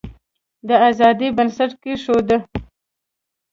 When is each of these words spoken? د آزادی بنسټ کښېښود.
د 0.67 0.69
آزادی 0.89 1.29
بنسټ 1.37 1.71
کښېښود. 1.83 2.29